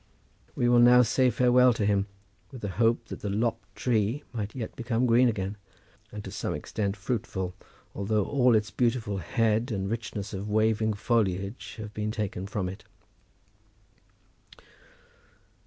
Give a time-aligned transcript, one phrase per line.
[0.55, 2.07] We will now say farewell to him,
[2.49, 5.57] with a hope that the lopped tree may yet become green again,
[6.11, 7.53] and to some extent fruitful,
[7.93, 12.83] although all its beautiful head and richness of waving foliage have been taken from it.